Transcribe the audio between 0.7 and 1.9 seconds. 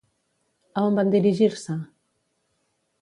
A on van dirigir-se?